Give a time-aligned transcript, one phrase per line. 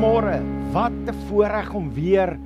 [0.00, 0.40] Goeiemôre.
[0.72, 2.40] Wat 'n voorreg om weer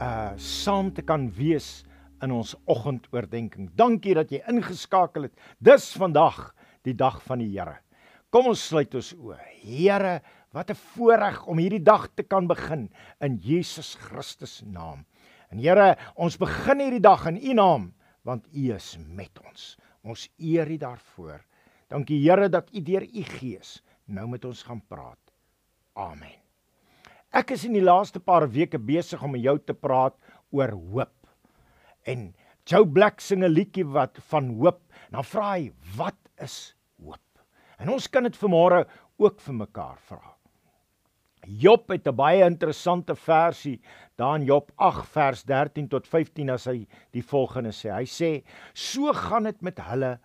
[0.00, 1.84] uh saam te kan wees
[2.20, 3.72] in ons oggendoordenkings.
[3.74, 5.32] Dankie dat jy ingeskakel het.
[5.58, 7.80] Dis vandag die dag van die Here.
[8.28, 9.38] Kom ons sluit ons oë.
[9.62, 10.20] Here,
[10.52, 12.90] wat 'n voorreg om hierdie dag te kan begin
[13.20, 15.06] in Jesus Christus naam.
[15.50, 17.94] En Here, ons begin hierdie dag in U naam
[18.24, 19.78] want U is met ons.
[20.04, 21.40] Ons eer U daarvoor.
[21.88, 25.32] Dankie Here dat U deur U Gees nou met ons gaan praat.
[25.94, 26.49] Amen.
[27.30, 30.16] Ek is in die laaste paar weke besig om met jou te praat
[30.50, 31.14] oor hoop.
[32.08, 32.32] En
[32.66, 34.80] Joe Black sing 'n liedjie wat van hoop.
[35.10, 37.20] Dan vra hy, "Wat is hoop?"
[37.78, 38.86] En ons kan dit vanmôre
[39.18, 40.36] ook vir mekaar vra.
[41.46, 43.80] Job het 'n baie interessante versie
[44.16, 47.90] daar in Job 8 vers 13 tot 15 as hy die volgende sê.
[47.90, 48.44] Hy sê:
[48.74, 50.18] "So gaan dit met hulle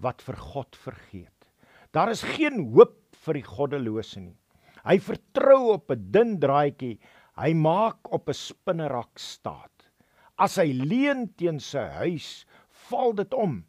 [0.00, 1.48] wat vir God vergeet.
[1.92, 4.36] Daar is geen hoop vir die goddelose nie.
[4.84, 6.98] Hy vertrou op 'n dun draadjie.
[7.36, 9.90] Hy maak op 'n spinnerak staat.
[10.38, 12.46] As hy leun teen sy huis,
[12.88, 13.64] val dit om.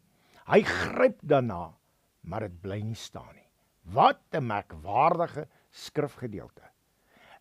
[0.46, 1.74] Hy gryp daarna,
[2.22, 3.48] maar dit bly nie staan nie.
[3.84, 6.62] Wat 'n merkwaardige skrifgedeelte.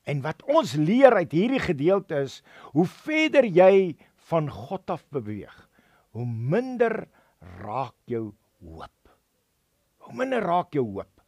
[0.05, 2.41] En wat ons leer uit hierdie gedeelte is,
[2.73, 3.97] hoe verder jy
[4.29, 5.69] van God af beweeg,
[6.11, 7.07] hoe minder
[7.61, 9.11] raak jou hoop.
[9.97, 11.18] Hoe minder raak jou hoop.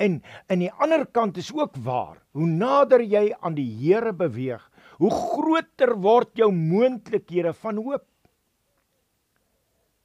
[0.00, 2.22] En aan die ander kant is ook waar.
[2.32, 4.62] Hoe nader jy aan die Here beweeg,
[5.00, 8.06] hoe groter word jou moontlikhede van hoop.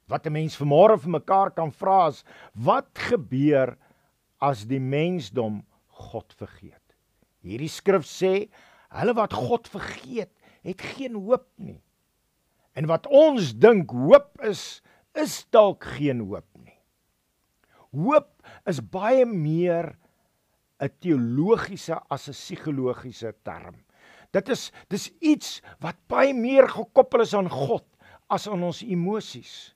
[0.06, 2.24] Wat 'n mens vanmôre vir mekaar kan vra is,
[2.54, 3.76] wat gebeur
[4.40, 6.94] as die mensdom God vergeet?
[7.42, 8.48] Hierdie skrif sê,
[8.90, 11.82] hulle wat God vergeet, het geen hoop nie.
[12.74, 14.82] En wat ons dink hoop is,
[15.14, 16.78] is dalk geen hoop nie.
[17.92, 18.35] Hoop
[18.66, 19.96] is baie meer
[20.80, 23.76] 'n teologiese as 'n psigologiese term.
[24.32, 27.84] Dit is dis iets wat baie meer gekoppel is aan God
[28.28, 29.74] as aan ons emosies.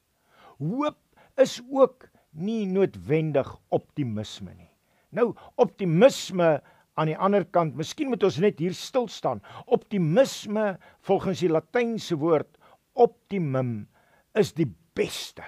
[0.59, 0.99] Hoop
[1.39, 4.71] is ook nie noodwendig optimisme nie.
[5.11, 6.61] Nou optimisme
[6.95, 9.41] aan die ander kant, miskien moet ons net hier stil staan.
[9.67, 12.59] Optimisme volgens die latynse woord
[12.93, 13.89] optimum
[14.37, 15.47] is die beste.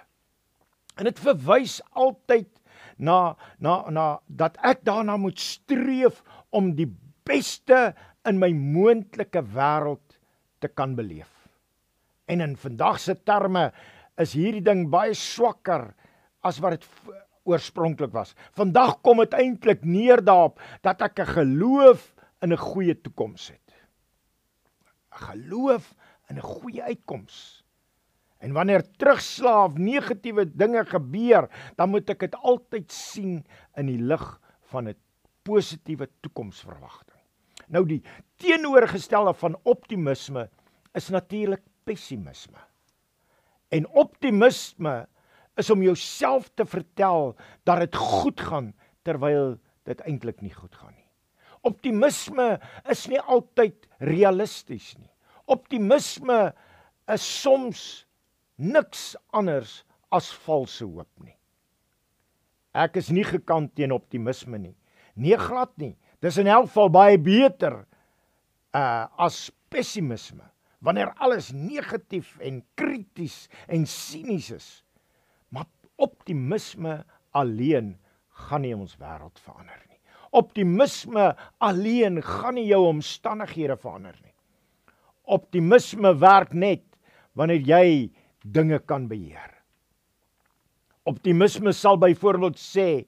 [0.96, 2.48] En dit verwys altyd
[3.02, 6.22] na na na dat ek daarna moet streef
[6.54, 6.88] om die
[7.26, 7.92] beste
[8.28, 10.18] in my moontlike wêreld
[10.62, 11.30] te kan beleef.
[12.30, 13.70] En in vandag se terme
[14.22, 15.90] is hierdie ding baie swakker
[16.46, 16.86] as wat dit
[17.48, 18.36] oorspronklik was.
[18.54, 23.68] Vandag kom dit eintlik neer daarop dat ek 'n geloof in 'n goeie toekoms het.
[25.12, 25.94] 'n Geloof
[26.30, 27.61] in 'n goeie uitkoms.
[28.42, 31.46] En wanneer terugslaaf negatiewe dinge gebeur,
[31.78, 33.36] dan moet ek dit altyd sien
[33.78, 34.24] in die lig
[34.72, 34.98] van 'n
[35.46, 37.18] positiewe toekomsverwagting.
[37.68, 38.02] Nou die
[38.42, 40.48] teenoorgestelde van optimisme
[40.94, 42.58] is natuurlik pessimisme.
[43.70, 45.06] En optimisme
[45.56, 48.72] is om jouself te vertel dat dit goed gaan
[49.02, 51.08] terwyl dit eintlik nie goed gaan nie.
[51.62, 52.60] Optimisme
[52.90, 55.10] is nie altyd realisties nie.
[55.46, 56.54] Optimisme
[57.06, 58.06] is soms
[58.56, 59.82] niks anders
[60.12, 61.36] as valse hoop nie.
[62.72, 64.76] Ek is nie gekant teen optimisme nie.
[65.14, 65.94] Nee glad nie.
[66.24, 67.82] Dis in elk geval baie beter
[68.72, 70.44] uh as pessimisme
[70.82, 74.68] wanneer alles negatief en krities en sinies is.
[75.52, 77.02] Maar optimisme
[77.36, 77.94] alleen
[78.48, 80.00] gaan nie ons wêreld verander nie.
[80.32, 84.34] Optimisme alleen gaan nie jou omstandighede verander nie.
[85.28, 86.84] Optimisme werk net
[87.38, 87.86] wanneer jy
[88.44, 89.50] dinge kan beheer.
[91.08, 93.04] Optimisme sal byvoorbeeld sê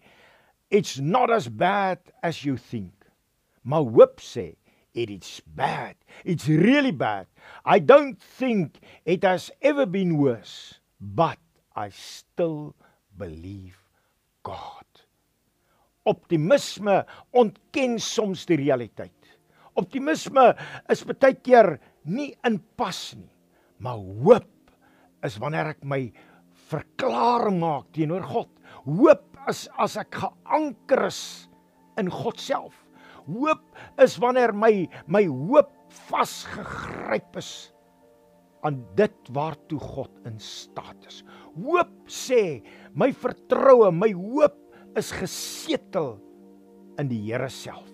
[0.70, 2.92] it's not as bad as you think.
[3.62, 4.54] Maar hoop sê
[4.94, 5.94] it is bad.
[6.24, 7.26] It's really bad.
[7.64, 11.38] I don't think it has ever been worse, but
[11.74, 12.74] I still
[13.18, 13.78] believe
[14.42, 14.86] God.
[16.06, 17.02] Optimisme
[17.34, 19.10] ontken soms die realiteit.
[19.75, 20.52] Optimisme
[20.92, 23.32] is baie keer nie in pas nie,
[23.82, 24.46] maar hoop
[25.25, 26.12] is wanneer ek my
[26.71, 28.50] verklaring maak teenoor God.
[28.85, 31.21] Hoop is as ek geanker is
[32.00, 32.75] in God self.
[33.29, 33.62] Hoop
[34.00, 35.71] is wanneer my my hoop
[36.09, 37.71] vasgegryp is
[38.65, 41.23] aan dit waartoe God in staat is.
[41.56, 42.62] Hoop sê
[42.97, 44.56] my vertroue, my hoop
[44.97, 46.17] is gesetel
[47.00, 47.88] in die Here self.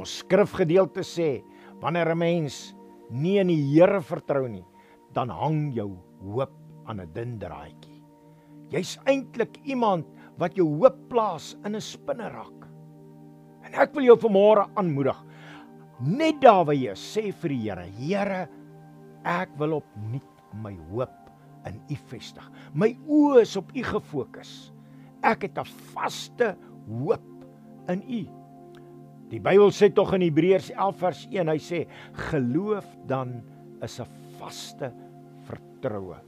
[0.00, 1.40] Ons skrifgedeelte sê
[1.80, 2.74] wanneer 'n mens
[3.10, 4.64] nie in die Here vertrou nie,
[5.14, 6.52] dan hang jou hoop
[6.86, 8.02] aan 'n dun draadjie.
[8.70, 10.06] Jy's eintlik iemand
[10.38, 12.68] wat jou hoop plaas in 'n spinnerak.
[13.62, 15.24] En ek wil jou vanmôre aanmoedig
[16.00, 18.48] net daar waar jy sê vir die Here, Here,
[19.24, 20.22] ek wil opnuut
[20.62, 21.30] my hoop
[21.68, 22.46] in U vestig.
[22.72, 24.72] My oë is op U gefokus.
[25.22, 26.56] Ek het 'n vaste
[26.88, 27.44] hoop
[27.88, 28.22] in U.
[29.30, 31.86] Die Bybel sê tog in Hebreërs 11 vers 1, hy sê
[32.30, 33.42] geloof dan
[33.82, 34.06] is 'n
[34.40, 34.90] vaste
[35.48, 36.18] vertroue.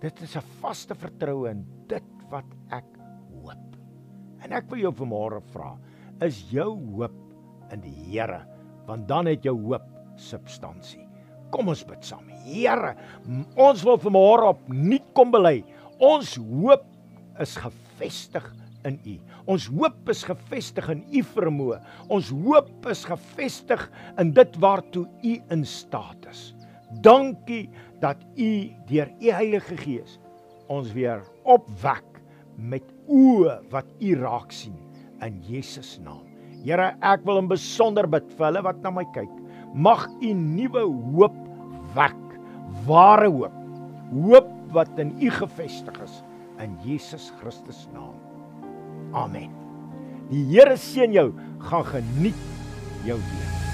[0.00, 2.86] Dit is 'n vaste vertroue in dit wat ek
[3.42, 3.76] hoop.
[4.42, 5.76] En ek wil jou vanmôre vra,
[6.22, 7.16] is jou hoop
[7.72, 8.46] in die Here,
[8.86, 9.86] want dan het jou hoop
[10.16, 11.06] substansie.
[11.50, 12.28] Kom ons bid saam.
[12.44, 12.94] Here,
[13.56, 15.64] ons wil vanmôre op nuut kom bely.
[15.98, 16.86] Ons hoop
[17.40, 18.46] is gefestig
[18.84, 19.18] in U.
[19.50, 21.80] Ons hoop is gefestig in U vermoë.
[22.08, 26.54] Ons hoop is gefestig in dit waartoe U in staat is.
[26.98, 27.68] Dankie
[28.02, 28.50] dat U
[28.88, 30.18] deur U Heilige Gees
[30.70, 32.18] ons weer opwek
[32.58, 34.76] met oë wat U raak sien
[35.24, 36.26] in Jesus naam.
[36.60, 39.30] Here, ek wil in besonder bid vir hulle wat na my kyk.
[39.72, 40.82] Mag U nuwe
[41.14, 41.38] hoop
[41.96, 42.20] wek,
[42.88, 43.56] ware hoop.
[44.10, 46.20] Hoop wat in U gefestig is
[46.60, 48.18] in Jesus Christus naam.
[49.16, 49.54] Amen.
[50.30, 51.30] Die Here seën jou,
[51.70, 52.46] gaan geniet
[53.08, 53.69] jou week.